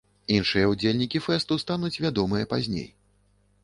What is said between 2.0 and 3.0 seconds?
вядомыя пазней.